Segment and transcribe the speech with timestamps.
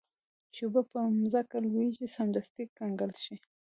[0.53, 3.35] چې اوبه پر مځکه ولویږي سمدستي کنګل شي.